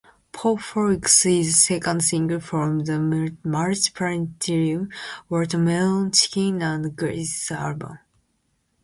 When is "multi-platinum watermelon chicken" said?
3.43-6.63